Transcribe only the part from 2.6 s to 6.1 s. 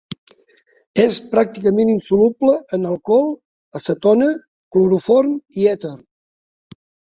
en alcohol, acetona, cloroform i èter.